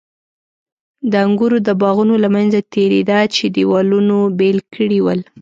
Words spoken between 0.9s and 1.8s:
د انګورو د